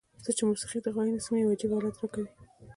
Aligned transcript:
زه 0.23 0.31
چې 0.37 0.43
موسیقۍ 0.49 0.79
ته 0.83 0.89
غوږ 0.95 1.07
نیسم 1.15 1.33
یو 1.35 1.51
عجیب 1.55 1.71
حالت 1.75 1.95
راکوي. 2.01 2.27